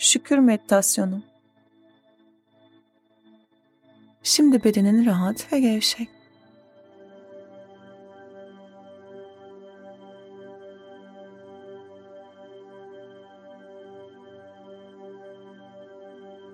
Şükür 0.00 0.38
meditasyonu. 0.38 1.22
Şimdi 4.22 4.64
bedenin 4.64 5.06
rahat 5.06 5.52
ve 5.52 5.60
gevşek. 5.60 6.08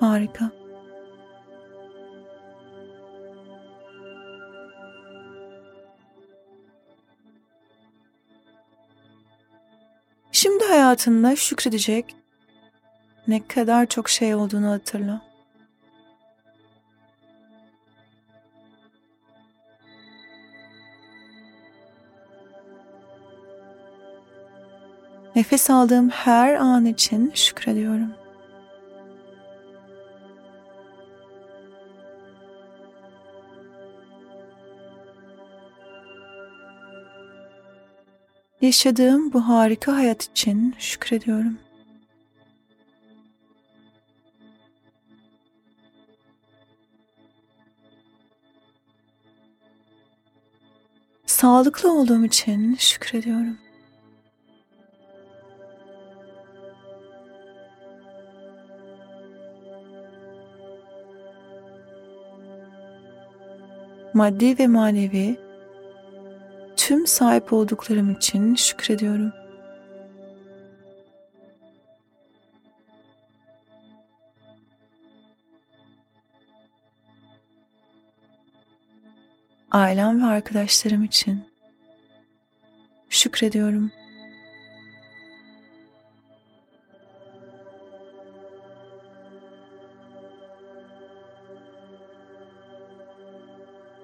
Harika. 0.00 0.50
Şimdi 10.32 10.64
hayatında 10.64 11.36
şükredecek 11.36 12.19
ne 13.30 13.46
kadar 13.46 13.86
çok 13.86 14.08
şey 14.08 14.34
olduğunu 14.34 14.70
hatırla. 14.70 15.20
Nefes 25.36 25.70
aldığım 25.70 26.08
her 26.08 26.54
an 26.54 26.84
için 26.84 27.32
şükrediyorum. 27.34 28.14
Yaşadığım 38.60 39.32
bu 39.32 39.48
harika 39.48 39.96
hayat 39.96 40.22
için 40.22 40.74
şükrediyorum. 40.78 41.58
Sağlıklı 51.40 51.92
olduğum 51.92 52.24
için 52.24 52.74
şükrediyorum. 52.74 53.58
Maddi 64.14 64.58
ve 64.58 64.66
manevi 64.66 65.36
tüm 66.76 67.06
sahip 67.06 67.52
olduklarım 67.52 68.10
için 68.10 68.54
şükrediyorum. 68.54 69.39
Ailem 79.70 80.22
ve 80.22 80.26
arkadaşlarım 80.26 81.04
için 81.04 81.44
şükrediyorum. 83.08 83.90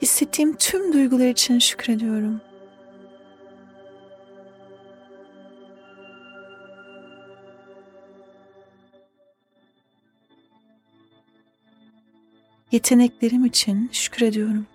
Hissettiğim 0.03 0.57
tüm 0.57 0.93
duygular 0.93 1.29
için 1.29 1.59
şükrediyorum. 1.59 2.41
Yeteneklerim 12.73 13.45
için 13.45 13.89
şükrediyorum. 13.93 14.67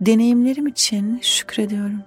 Deneyimlerim 0.00 0.66
için 0.66 1.20
şükrediyorum. 1.22 2.02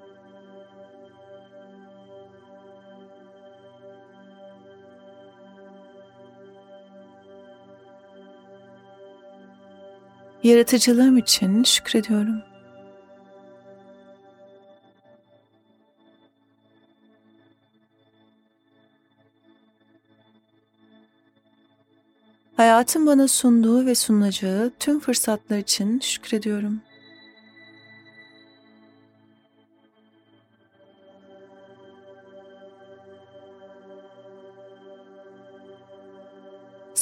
Yaratıcılığım 10.44 11.18
için 11.18 11.64
şükrediyorum. 11.64 12.42
Hayatın 22.58 23.08
bana 23.08 23.28
sunduğu 23.28 23.86
ve 23.86 23.96
sunacağı 23.96 24.72
tüm 24.80 25.00
fırsatlar 25.00 25.58
için 25.58 26.00
şükrediyorum. 26.00 26.82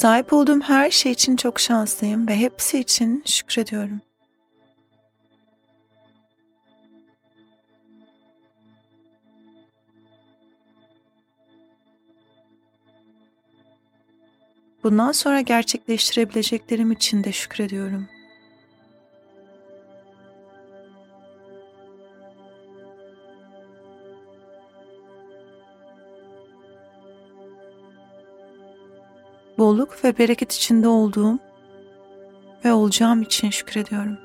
Sahip 0.01 0.33
olduğum 0.33 0.61
her 0.61 0.91
şey 0.91 1.11
için 1.11 1.35
çok 1.35 1.59
şanslıyım 1.59 2.27
ve 2.27 2.35
hepsi 2.35 2.79
için 2.79 3.23
şükrediyorum. 3.25 4.01
Bundan 14.83 15.11
sonra 15.11 15.41
gerçekleştirebileceklerim 15.41 16.91
için 16.91 17.23
de 17.23 17.31
şükrediyorum. 17.31 18.07
Bolluk 29.61 30.03
ve 30.03 30.17
bereket 30.17 30.53
içinde 30.53 30.87
olduğum 30.87 31.39
ve 32.65 32.73
olacağım 32.73 33.21
için 33.21 33.49
şükrediyorum. 33.49 34.17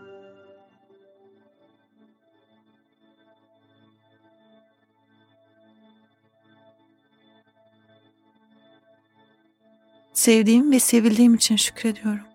Sevdiğim 10.13 10.73
ve 10.73 10.81
sevildiğim 10.81 11.35
için 11.35 11.57
şükrediyorum. 11.57 12.27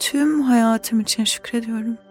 Tüm 0.00 0.42
hayatım 0.42 1.00
için 1.00 1.24
şükrediyorum. 1.24 2.07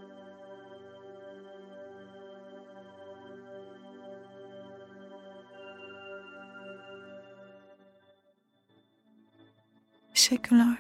Teşekkürler. 10.18 10.78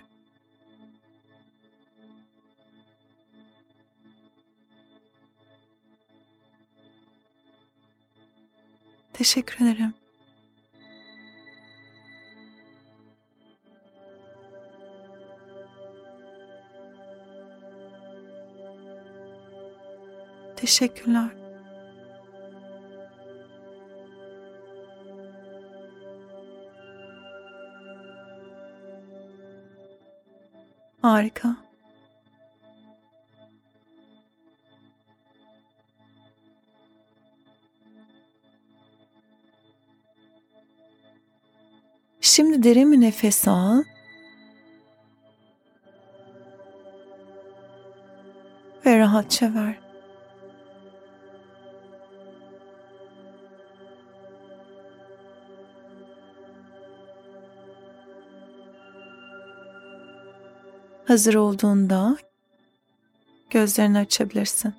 Teşekkür 9.13 9.65
ederim. 9.65 9.93
Teşekkürler. 20.55 21.46
Harika. 31.07 31.55
Şimdi 42.21 42.63
derin 42.63 42.91
bir 42.91 43.01
nefes 43.01 43.47
al. 43.47 43.83
Ve 48.85 48.99
rahatça 48.99 49.53
ver. 49.53 49.86
Hazır 61.07 61.33
olduğunda 61.33 62.17
gözlerini 63.49 63.97
açabilirsin. 63.97 64.73